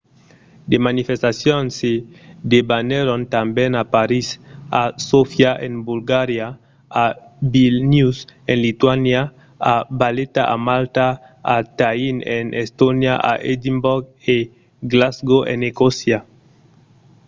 de 0.71 0.77
manifestacions 0.87 1.69
se 1.79 1.91
debanèron 2.51 3.21
tanben 3.35 3.71
a 3.75 3.83
parís 3.95 4.27
a 4.81 4.83
sofia 5.09 5.51
en 5.67 5.73
bulgaria 5.87 6.47
a 7.03 7.05
vilnius 7.53 8.17
en 8.51 8.57
lituània 8.65 9.21
a 9.73 9.75
valeta 9.99 10.43
a 10.53 10.55
malta 10.67 11.07
a 11.55 11.57
tallinn 11.77 12.19
en 12.37 12.45
estònia 12.63 13.13
a 13.31 13.33
edimborg 13.53 14.03
e 14.35 14.37
glasgow 14.91 15.41
en 15.53 15.59
escòcia 15.69 16.19